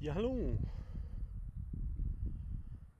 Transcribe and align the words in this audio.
Ja, 0.00 0.14
hallo. 0.14 0.58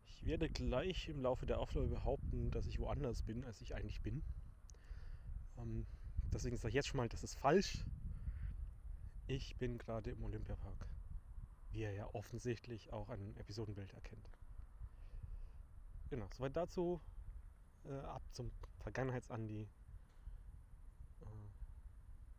Ich 0.04 0.26
werde 0.26 0.50
gleich 0.50 1.08
im 1.08 1.22
Laufe 1.22 1.46
der 1.46 1.58
Aufnahme 1.58 1.88
behaupten, 1.88 2.50
dass 2.50 2.66
ich 2.66 2.78
woanders 2.78 3.22
bin, 3.22 3.42
als 3.46 3.62
ich 3.62 3.74
eigentlich 3.74 4.02
bin. 4.02 4.22
Ähm, 5.56 5.86
deswegen 6.30 6.58
sage 6.58 6.68
ich 6.68 6.74
jetzt 6.74 6.88
schon 6.88 6.98
mal, 6.98 7.08
das 7.08 7.24
ist 7.24 7.36
falsch. 7.36 7.86
Ich 9.28 9.56
bin 9.56 9.78
gerade 9.78 10.10
im 10.10 10.22
Olympiapark. 10.22 10.86
Wie 11.70 11.80
ihr 11.80 11.92
ja 11.92 12.06
offensichtlich 12.12 12.92
auch 12.92 13.08
an 13.08 13.34
Episodenbild 13.36 13.94
erkennt. 13.94 14.28
Genau, 16.10 16.28
soweit 16.34 16.54
dazu. 16.54 17.00
Äh, 17.86 17.94
ab 17.94 18.22
zum 18.32 18.52
Vergangenheitsandi. 18.80 19.70
Äh, 21.22 21.26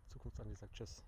Zukunftsandi 0.09 0.53
sagt 0.53 0.75
Tschüss. 0.75 1.03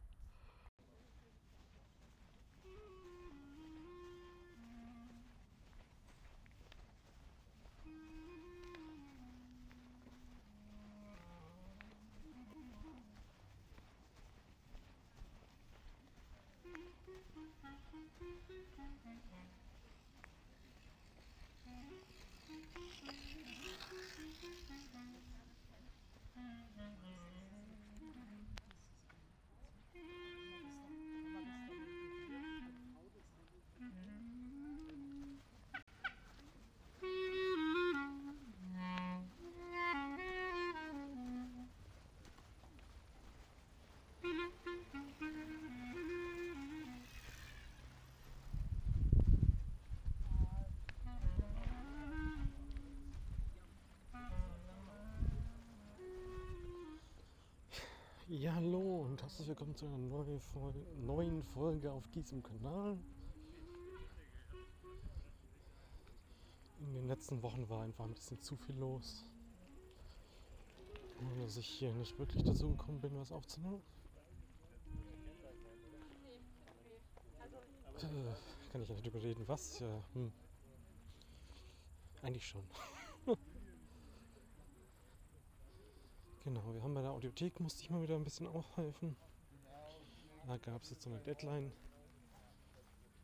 Ja, 58.35 58.55
hallo 58.55 59.03
und 59.03 59.21
herzlich 59.21 59.48
willkommen 59.48 59.76
zu 59.76 59.85
einer 59.85 59.95
neuen 59.95 60.39
Folge, 60.39 60.79
neuen 61.05 61.43
Folge 61.43 61.91
auf 61.91 62.07
diesem 62.07 62.41
Kanal. 62.41 62.98
In 66.79 66.95
den 66.95 67.07
letzten 67.07 67.44
Wochen 67.44 67.69
war 67.69 67.84
einfach 67.84 68.06
ein 68.06 68.13
bisschen 68.16 68.41
zu 68.41 68.56
viel 68.56 68.75
los. 68.78 69.23
Dass 71.44 71.57
ich 71.57 71.67
hier 71.67 71.94
nicht 71.94 72.17
wirklich 72.17 72.44
dazu 72.44 72.69
gekommen 72.69 73.00
bin, 73.01 73.16
was 73.19 73.31
aufzunehmen. 73.31 73.84
Äh, 78.00 78.72
kann 78.72 78.81
ich 78.81 78.90
ja 78.90 78.95
nicht 78.95 79.06
drüber 79.06 79.22
reden, 79.22 79.47
was? 79.47 79.78
Ja, 79.79 80.03
hm. 80.16 80.34
Eigentlich 82.23 82.47
schon. 82.47 82.63
Genau, 86.44 86.74
wir 86.74 86.84
haben 86.84 86.94
bei 86.94 87.02
der 87.02 87.12
Audiothek, 87.12 87.62
musste 87.62 87.81
ich 87.84 87.90
mal 87.90 88.02
wieder 88.02 88.16
ein 88.16 88.25
bisschen 88.25 88.47
aufhelfen. 88.47 89.16
Da 90.46 90.58
gab 90.58 90.84
es 90.84 90.90
jetzt 90.90 91.03
so 91.03 91.09
eine 91.09 91.22
Deadline. 91.22 91.72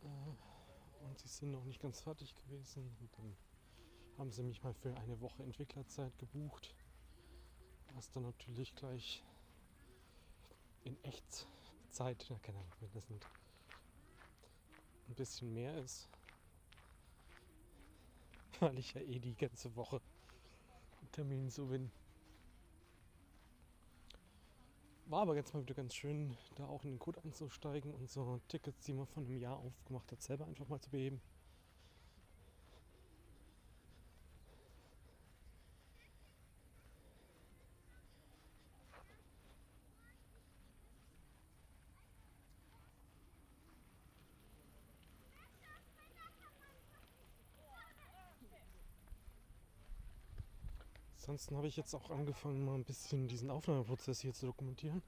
Äh, 0.03 1.05
und 1.05 1.19
sie 1.19 1.27
sind 1.27 1.51
noch 1.51 1.65
nicht 1.65 1.81
ganz 1.81 1.99
fertig 1.99 2.33
gewesen. 2.33 2.95
Und 3.01 3.09
dann 3.17 3.35
haben 4.17 4.31
sie 4.31 4.41
mich 4.41 4.63
mal 4.63 4.73
für 4.73 4.95
eine 4.95 5.19
Woche 5.19 5.43
Entwicklerzeit 5.43 6.17
gebucht. 6.17 6.73
Was 7.93 8.09
dann 8.09 8.23
natürlich 8.23 8.73
gleich 8.75 9.21
in 10.85 10.95
Echtzeit, 11.03 12.25
na 12.29 12.39
keine 12.39 12.59
Ahnung, 12.59 12.71
wenn 12.79 12.91
das 12.93 13.09
nicht 13.09 13.27
ein 15.09 15.15
bisschen 15.15 15.53
mehr 15.53 15.77
ist. 15.79 16.07
Weil 18.61 18.79
ich 18.79 18.93
ja 18.93 19.01
eh 19.01 19.19
die 19.19 19.35
ganze 19.35 19.75
Woche 19.75 19.99
Termin 21.11 21.49
so 21.49 21.65
bin. 21.65 21.91
War 25.09 25.23
aber 25.23 25.35
jetzt 25.35 25.55
mal 25.55 25.63
wieder 25.63 25.73
ganz 25.73 25.95
schön, 25.95 26.37
da 26.53 26.67
auch 26.67 26.83
in 26.83 26.91
den 26.91 26.99
Code 26.99 27.19
einzusteigen 27.23 27.91
und 27.95 28.11
so 28.11 28.39
Tickets, 28.47 28.85
die 28.85 28.93
man 28.93 29.07
von 29.07 29.25
einem 29.25 29.39
Jahr 29.39 29.57
aufgemacht 29.57 30.11
hat, 30.11 30.21
selber 30.21 30.45
einfach 30.45 30.67
mal 30.67 30.79
zu 30.79 30.91
beheben. 30.91 31.19
Ansonsten 51.19 51.57
habe 51.57 51.67
ich 51.67 51.75
jetzt 51.75 51.93
auch 51.93 52.09
angefangen, 52.11 52.63
mal 52.63 52.75
ein 52.75 52.85
bisschen 52.85 53.27
diesen 53.27 53.51
Aufnahmeprozess 53.51 54.21
hier 54.21 54.33
zu 54.33 54.45
dokumentieren. 54.45 55.01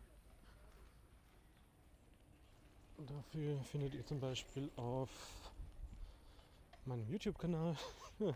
Dafür 2.98 3.64
findet 3.64 3.96
ihr 3.96 4.06
zum 4.06 4.20
Beispiel 4.20 4.70
auf 4.76 5.10
meinem 6.86 7.08
YouTube-Kanal 7.10 7.78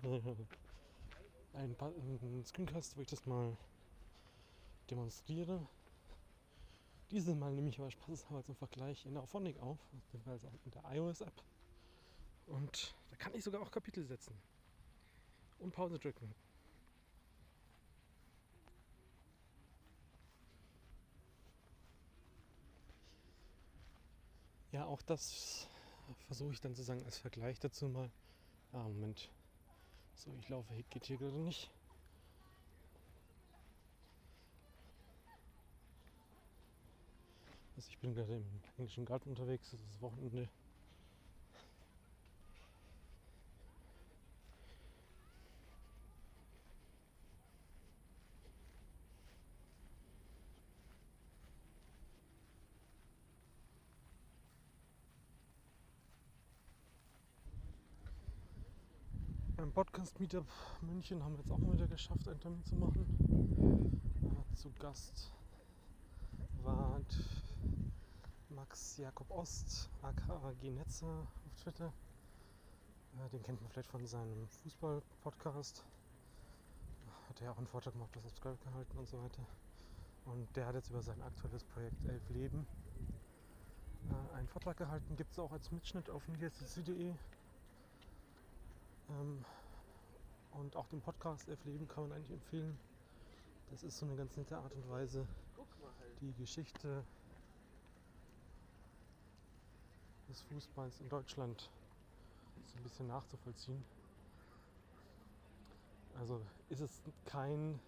einen, 1.54 1.76
einen 1.82 2.46
Screencast, 2.46 2.96
wo 2.96 3.02
ich 3.02 3.08
das 3.08 3.26
mal 3.26 3.58
demonstriere. 4.90 5.68
Diese 7.12 7.36
Mal 7.36 7.52
nehme 7.52 7.68
ich 7.68 7.80
aber 7.80 7.92
spaßeshalber 7.92 8.44
zum 8.46 8.56
Vergleich 8.56 9.06
in 9.06 9.16
der 9.16 9.24
Auphonic 9.24 9.60
auf, 9.60 9.78
beziehungsweise 9.92 10.48
in 10.64 10.72
der 10.72 10.84
iOS-App. 10.94 11.44
Und 12.48 12.96
da 13.10 13.18
kann 13.18 13.36
ich 13.36 13.44
sogar 13.44 13.62
auch 13.62 13.70
Kapitel 13.70 14.06
setzen. 14.06 14.34
Und 15.60 15.74
Pause 15.74 16.00
drücken. 16.00 16.34
Ja, 24.76 24.84
auch 24.88 25.02
das 25.04 25.70
versuche 26.28 26.52
ich 26.52 26.60
dann 26.60 26.76
zu 26.76 26.84
sagen 26.84 27.02
als 27.06 27.18
Vergleich 27.18 27.58
dazu 27.62 27.88
mal. 27.88 28.12
Ah, 28.74 28.84
Moment. 28.84 29.30
So, 30.16 30.30
ich 30.38 30.50
laufe, 30.50 30.68
geht 30.90 31.06
hier 31.06 31.16
gerade 31.16 31.38
nicht. 31.38 31.70
Also 37.78 37.90
ich 37.90 37.98
bin 38.00 38.14
gerade 38.14 38.36
im 38.36 38.44
englischen 38.78 39.06
Garten 39.06 39.30
unterwegs, 39.30 39.72
es 39.72 39.80
ist 39.80 40.02
Wochenende. 40.02 40.50
Beim 59.66 59.74
Podcast 59.74 60.20
Meetup 60.20 60.46
München 60.82 61.24
haben 61.24 61.34
wir 61.34 61.40
jetzt 61.40 61.50
auch 61.50 61.58
mal 61.58 61.74
wieder 61.74 61.88
geschafft, 61.88 62.28
einen 62.28 62.40
Termin 62.40 62.64
zu 62.66 62.76
machen. 62.76 64.00
Zu 64.54 64.72
Gast 64.78 65.32
war 66.62 67.02
Max 68.50 68.98
Jakob 68.98 69.32
Ost, 69.32 69.90
aka 70.04 70.54
Genetzer 70.62 71.28
auf 71.48 71.56
Twitter. 71.64 71.92
Den 73.34 73.42
kennt 73.42 73.60
man 73.60 73.72
vielleicht 73.72 73.90
von 73.90 74.06
seinem 74.06 74.48
Fußball-Podcast. 74.62 75.84
Hat 77.30 77.42
er 77.42 77.52
auch 77.52 77.58
einen 77.58 77.66
Vortrag 77.66 77.94
gemacht, 77.94 78.12
das 78.14 78.22
Subscribe 78.22 78.60
gehalten 78.64 78.96
und 79.00 79.08
so 79.08 79.20
weiter. 79.20 79.44
Und 80.26 80.56
der 80.56 80.68
hat 80.68 80.76
jetzt 80.76 80.92
über 80.92 81.02
sein 81.02 81.20
aktuelles 81.24 81.64
Projekt 81.64 82.06
Elf 82.06 82.30
Leben 82.30 82.68
äh, 84.12 84.36
einen 84.36 84.48
Vortrag 84.48 84.78
gehalten. 84.78 85.16
Gibt 85.16 85.32
es 85.32 85.40
auch 85.40 85.52
als 85.52 85.72
Mitschnitt 85.72 86.12
auf 86.12 86.28
mediacc.de. 86.28 87.16
Ähm, 89.10 89.44
und 90.52 90.76
auch 90.76 90.88
den 90.88 91.02
Podcast 91.02 91.48
Elf 91.50 91.64
Leben 91.66 91.88
kann 91.88 92.08
man 92.08 92.18
eigentlich 92.18 92.32
empfehlen. 92.32 92.78
Das 93.72 93.84
ist 93.84 93.98
so 93.98 94.06
eine 94.06 94.16
ganz 94.16 94.36
nette 94.38 94.58
Art 94.58 94.74
und 94.74 94.90
Weise, 94.90 95.28
die 96.22 96.34
Geschichte 96.34 97.04
des 100.30 100.42
Fußballs 100.44 101.02
in 101.02 101.10
Deutschland 101.10 101.70
so 102.68 102.78
ein 102.78 102.84
bisschen 102.84 103.08
nachzuvollziehen. 103.08 103.84
Also 106.20 106.42
ist 106.70 106.80
es 106.80 107.02
kein, 107.26 107.80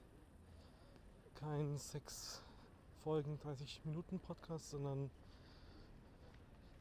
kein 1.35 1.77
sechs 1.77 2.41
Folgen, 3.03 3.39
30 3.39 3.85
Minuten 3.85 4.19
Podcast, 4.19 4.71
sondern 4.71 5.09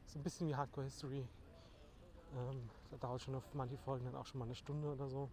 so 0.07 0.19
ein 0.19 0.23
bisschen 0.23 0.47
wie 0.49 0.55
Hardcore 0.55 0.85
History 0.85 1.25
Ähm, 2.35 2.69
da 2.91 2.97
dauert 2.97 3.21
schon 3.21 3.35
auf 3.35 3.43
manche 3.53 3.77
Folgen 3.77 4.05
dann 4.05 4.15
auch 4.15 4.25
schon 4.25 4.39
mal 4.39 4.45
eine 4.45 4.55
Stunde 4.55 4.91
oder 4.91 5.07
so. 5.09 5.29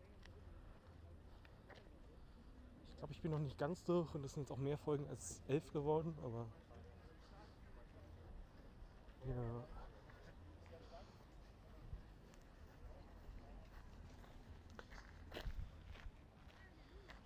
Ich 2.90 2.98
glaube, 2.98 3.12
ich 3.12 3.20
bin 3.20 3.30
noch 3.30 3.38
nicht 3.38 3.58
ganz 3.58 3.84
durch 3.84 4.14
und 4.14 4.24
es 4.24 4.32
sind 4.32 4.44
jetzt 4.44 4.52
auch 4.52 4.56
mehr 4.56 4.78
Folgen 4.78 5.06
als 5.08 5.42
elf 5.48 5.72
geworden, 5.72 6.16
aber 6.22 6.46
ja. 9.26 9.64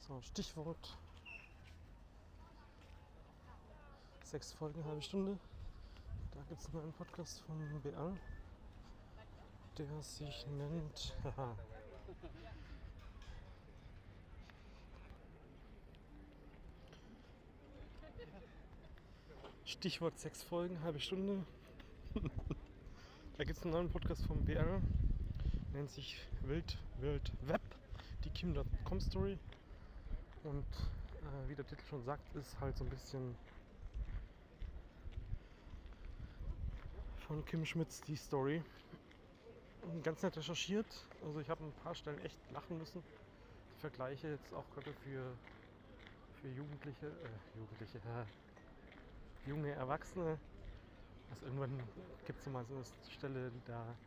So, 0.09 0.23
Stichwort. 0.23 0.97
Sechs 4.25 4.53
Folgen, 4.53 4.85
halbe 4.85 5.03
Stunde. 5.03 5.39
Da 6.33 6.41
gibt 6.49 6.61
es 6.61 6.67
einen 6.67 6.77
neuen 6.77 6.93
Podcast 6.93 7.41
von 7.43 7.83
BR, 7.83 8.17
der 9.79 10.03
sich 10.03 10.47
nennt. 10.49 11.17
Stichwort 19.65 20.19
sechs 20.19 20.43
Folgen, 20.43 20.83
halbe 20.83 20.99
Stunde. 20.99 21.45
da 23.37 23.45
gibt 23.45 23.59
es 23.59 23.63
einen 23.63 23.73
neuen 23.73 23.89
Podcast 23.91 24.27
vom 24.27 24.45
BR. 24.45 24.83
Nennt 25.73 25.91
sich 25.91 26.27
Wild 26.43 26.77
Wild 26.99 27.31
Web, 27.47 27.63
die 28.25 28.31
Kim.com 28.31 29.01
Story. 29.01 29.39
Und 30.43 30.65
äh, 30.65 31.49
wie 31.49 31.55
der 31.55 31.65
Titel 31.65 31.85
schon 31.89 32.03
sagt, 32.03 32.35
ist 32.35 32.59
halt 32.61 32.77
so 32.77 32.83
ein 32.85 32.91
bisschen 32.91 33.37
von 37.29 37.45
Kim 37.45 37.65
Schmitz 37.65 38.01
die 38.01 38.17
Story. 38.17 38.63
Ganz 40.03 40.23
nett 40.23 40.37
recherchiert. 40.37 40.87
Also 41.23 41.41
ich 41.41 41.49
habe 41.51 41.65
ein 41.65 41.73
paar 41.73 41.95
Stellen 41.95 42.21
echt 42.21 42.39
lachen 42.51 42.79
müssen. 42.79 43.03
Vergleiche 43.81 44.29
jetzt 44.29 44.53
auch 44.55 44.71
gerade 44.71 44.95
für, 44.95 45.39
für 46.41 46.49
Jugendliche, 46.49 47.07
äh, 47.07 47.59
Jugendliche, 47.59 47.99
äh, 47.99 48.25
junge 49.49 49.73
Erwachsene. 49.73 50.39
Also 51.31 51.47
irgendwann 51.47 51.91
gibt 52.27 52.41
es 52.41 52.47
mal 52.47 52.65
so 52.65 52.75
eine 52.77 52.85
Stelle, 53.11 53.53
da 53.67 53.99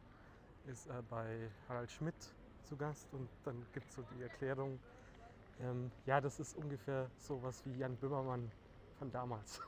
ist 0.66 0.88
äh, 0.88 1.04
bei 1.10 1.52
Harald 1.68 1.92
Schmidt 1.92 2.16
zu 2.64 2.78
Gast 2.78 3.14
und 3.14 3.30
dann 3.44 3.68
gibt 3.74 3.90
es 3.90 3.96
so 3.96 4.04
die 4.04 4.22
Erklärung, 4.22 4.80
ähm, 5.60 5.92
ja, 6.06 6.22
das 6.22 6.40
ist 6.40 6.56
ungefähr 6.56 7.12
sowas 7.18 7.66
wie 7.66 7.78
Jan 7.78 7.98
Böhmermann 7.98 8.52
von 8.94 9.12
damals. 9.12 9.62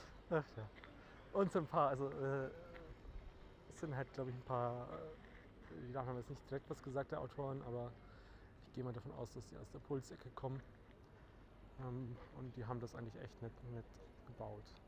Ach 0.30 0.44
ja. 0.56 0.70
Und 1.32 1.52
so 1.52 1.60
ein 1.60 1.66
paar, 1.66 1.90
also 1.90 2.08
äh, 2.10 2.50
sind 3.80 3.96
halt, 3.96 4.12
glaube 4.12 4.30
ich, 4.30 4.36
ein 4.36 4.42
paar, 4.44 4.88
äh, 5.70 5.90
die 5.90 5.96
haben 5.96 6.16
jetzt 6.18 6.30
nicht 6.30 6.48
direkt 6.50 6.70
was 6.70 6.82
gesagt, 6.82 7.12
der 7.12 7.20
Autoren, 7.20 7.62
aber 7.62 7.92
ich 8.66 8.72
gehe 8.72 8.84
mal 8.84 8.92
davon 8.92 9.12
aus, 9.12 9.32
dass 9.32 9.46
die 9.48 9.56
aus 9.56 9.70
der 9.70 9.80
Pulsecke 9.80 10.30
kommen. 10.30 10.62
Ähm, 11.78 12.16
und 12.32 12.56
die 12.56 12.64
haben 12.64 12.80
das 12.80 12.94
eigentlich 12.94 13.16
echt 13.22 13.42
nett, 13.42 13.62
nett 13.64 13.86
gebaut. 14.26 14.83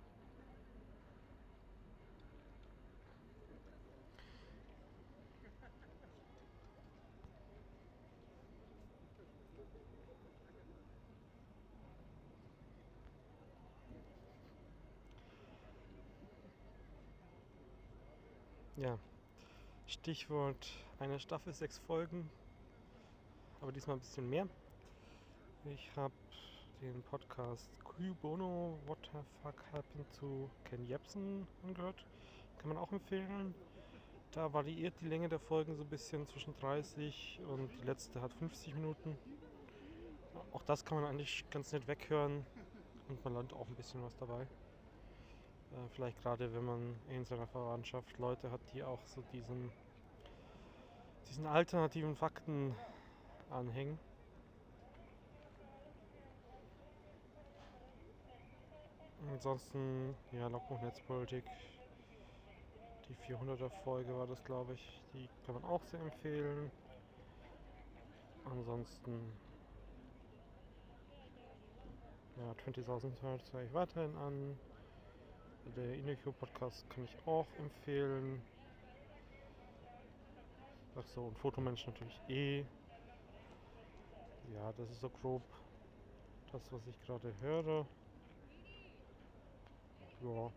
Ja, 18.78 18.98
Stichwort 19.86 20.68
eine 20.98 21.18
Staffel, 21.18 21.54
sechs 21.54 21.78
Folgen, 21.78 22.28
aber 23.62 23.72
diesmal 23.72 23.96
ein 23.96 24.00
bisschen 24.00 24.28
mehr. 24.28 24.46
Ich 25.64 25.96
habe 25.96 26.12
den 26.82 27.02
Podcast 27.04 27.70
Q 27.82 28.14
Bono 28.20 28.78
What 28.84 28.98
the 29.04 29.18
Fuck 29.42 29.64
Happened 29.72 30.06
to 30.20 30.50
Ken 30.64 30.86
Jebsen 30.86 31.46
angehört. 31.62 32.04
Kann 32.58 32.68
man 32.68 32.76
auch 32.76 32.92
empfehlen. 32.92 33.54
Da 34.32 34.52
variiert 34.52 34.92
die 35.00 35.08
Länge 35.08 35.30
der 35.30 35.40
Folgen 35.40 35.74
so 35.74 35.82
ein 35.82 35.88
bisschen 35.88 36.26
zwischen 36.26 36.54
30 36.56 37.40
und 37.48 37.70
die 37.80 37.86
letzte 37.86 38.20
hat 38.20 38.34
50 38.34 38.74
Minuten. 38.74 39.16
Auch 40.52 40.64
das 40.64 40.84
kann 40.84 41.00
man 41.00 41.10
eigentlich 41.10 41.48
ganz 41.48 41.72
nett 41.72 41.88
weghören 41.88 42.44
und 43.08 43.24
man 43.24 43.32
lernt 43.32 43.54
auch 43.54 43.68
ein 43.68 43.74
bisschen 43.74 44.02
was 44.02 44.14
dabei. 44.18 44.46
Äh, 45.72 45.88
vielleicht 45.94 46.20
gerade, 46.22 46.52
wenn 46.54 46.64
man 46.64 46.96
in 47.08 47.24
seiner 47.24 47.46
Verwandtschaft 47.46 48.18
Leute 48.18 48.50
hat, 48.50 48.60
die 48.72 48.82
auch 48.82 49.04
so 49.06 49.22
diesen, 49.32 49.70
diesen 51.28 51.46
alternativen 51.46 52.14
Fakten 52.14 52.74
anhängen. 53.50 53.98
Ansonsten, 59.32 60.14
ja, 60.32 60.46
Logbuch 60.48 60.80
Netzpolitik. 60.80 61.44
Die 63.08 63.32
400er 63.32 63.70
Folge 63.84 64.16
war 64.16 64.26
das, 64.26 64.42
glaube 64.44 64.74
ich. 64.74 65.02
Die 65.12 65.28
kann 65.44 65.54
man 65.54 65.64
auch 65.64 65.82
sehr 65.84 66.00
empfehlen. 66.00 66.70
Ansonsten, 68.44 69.32
ja, 72.36 72.52
20.000 72.64 73.20
Hertz 73.22 73.52
höre 73.52 73.62
ich 73.62 73.74
weiterhin 73.74 74.16
an. 74.16 74.58
Der 75.74 75.94
Inekio 75.94 76.32
Podcast 76.32 76.88
kann 76.90 77.04
ich 77.04 77.26
auch 77.26 77.46
empfehlen. 77.58 78.40
Ach 80.94 81.04
so, 81.14 81.24
und 81.24 81.38
Fotomensch 81.38 81.86
natürlich 81.86 82.20
eh. 82.28 82.64
Ja, 84.54 84.72
das 84.76 84.88
ist 84.90 85.00
so 85.00 85.10
grob 85.10 85.42
das, 86.52 86.72
was 86.72 86.86
ich 86.86 86.98
gerade 87.00 87.34
höre. 87.40 87.86
Ja. 90.22 90.52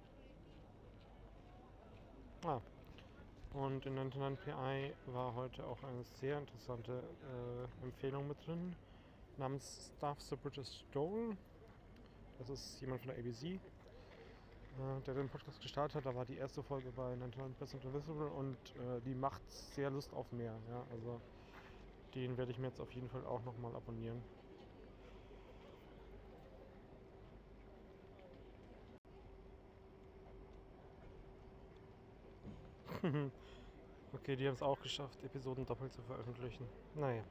Ah. 2.45 2.61
Und 3.53 3.85
in 3.87 3.97
99PI 3.97 4.93
war 5.07 5.33
heute 5.33 5.65
auch 5.65 5.81
eine 5.83 6.03
sehr 6.03 6.37
interessante 6.37 7.03
äh, 7.81 7.83
Empfehlung 7.83 8.27
mit 8.27 8.37
drin, 8.45 8.75
namens 9.37 9.91
Staff 9.97 10.21
the 10.21 10.35
British 10.35 10.85
Stole. 10.89 11.35
Das 12.37 12.49
ist 12.49 12.79
jemand 12.79 13.01
von 13.01 13.09
der 13.09 13.17
ABC, 13.17 13.59
der 15.05 15.13
den 15.13 15.29
Podcast 15.29 15.61
gestartet 15.61 15.95
hat. 15.95 16.05
Da 16.05 16.15
war 16.15 16.25
die 16.25 16.37
erste 16.37 16.63
Folge 16.63 16.91
bei 16.91 17.13
99% 17.13 17.83
Invisible 17.83 18.27
und 18.27 18.57
äh, 18.75 19.01
die 19.01 19.15
macht 19.15 19.41
sehr 19.49 19.89
Lust 19.89 20.13
auf 20.13 20.31
mehr. 20.31 20.55
Ja? 20.69 20.85
Also 20.91 21.21
den 22.15 22.37
werde 22.37 22.51
ich 22.51 22.57
mir 22.57 22.67
jetzt 22.67 22.79
auf 22.79 22.91
jeden 22.93 23.09
Fall 23.09 23.25
auch 23.25 23.43
nochmal 23.43 23.75
abonnieren. 23.75 24.23
okay, 34.13 34.35
die 34.35 34.47
haben 34.47 34.55
es 34.55 34.61
auch 34.61 34.79
geschafft, 34.81 35.23
Episoden 35.23 35.65
doppelt 35.65 35.93
zu 35.93 36.01
veröffentlichen. 36.01 36.67
Naja. 36.95 37.23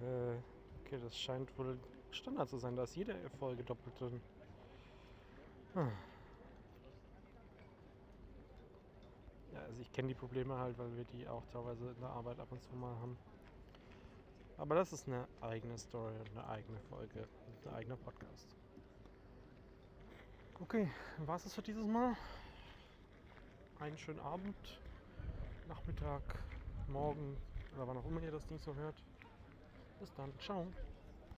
Äh, 0.00 0.36
okay, 0.80 0.98
das 1.00 1.16
scheint 1.16 1.56
wohl 1.58 1.78
Standard 2.10 2.48
zu 2.48 2.58
sein. 2.58 2.74
Da 2.74 2.84
ist 2.84 2.96
jede 2.96 3.14
Folge 3.38 3.62
doppelt 3.62 4.00
drin. 4.00 4.20
Ja, 9.52 9.60
also 9.62 9.82
ich 9.82 9.92
kenne 9.92 10.08
die 10.08 10.14
Probleme 10.14 10.56
halt, 10.56 10.78
weil 10.78 10.96
wir 10.96 11.04
die 11.04 11.28
auch 11.28 11.44
teilweise 11.52 11.90
in 11.90 12.00
der 12.00 12.10
Arbeit 12.10 12.38
ab 12.38 12.50
und 12.50 12.62
zu 12.62 12.74
mal 12.74 12.94
haben. 13.00 13.16
Aber 14.58 14.74
das 14.74 14.92
ist 14.92 15.08
eine 15.08 15.26
eigene 15.40 15.78
Story, 15.78 16.14
eine 16.32 16.46
eigene 16.48 16.78
Folge, 16.88 17.26
ein 17.64 17.72
eigener 17.72 17.96
Podcast. 17.96 18.46
Okay, 20.60 20.90
war 21.18 21.36
es 21.36 21.44
das 21.44 21.54
für 21.54 21.62
dieses 21.62 21.86
Mal? 21.86 22.14
Einen 23.80 23.96
schönen 23.96 24.20
Abend, 24.20 24.54
Nachmittag, 25.66 26.22
Morgen 26.88 27.38
oder 27.74 27.88
wann 27.88 27.96
auch 27.96 28.06
immer 28.06 28.22
ihr 28.22 28.30
das 28.30 28.46
Ding 28.46 28.58
so 28.58 28.74
hört. 28.74 28.96
Bis 29.98 30.12
dann, 30.14 30.32
ciao. 30.40 30.66